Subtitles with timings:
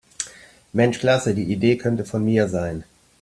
[0.73, 2.85] Mensch Klasse, die Idee könnte von mir sein.